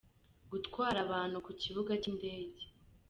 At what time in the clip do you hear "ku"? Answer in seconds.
1.45-1.51